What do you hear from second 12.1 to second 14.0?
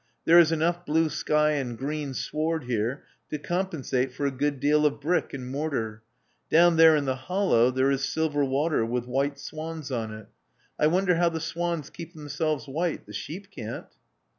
them selves white. The sheep can't."